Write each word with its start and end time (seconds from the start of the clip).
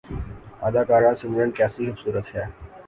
اداکارہ 0.67 1.11
سمرن 1.19 1.49
کیسی 1.57 1.81
خوبصورتی 1.85 2.31
ہے 2.37 2.45